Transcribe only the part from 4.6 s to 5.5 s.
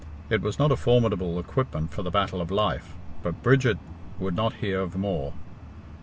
of more.